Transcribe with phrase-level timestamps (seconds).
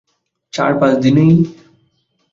[0.53, 1.33] চার পাচ দিনেই?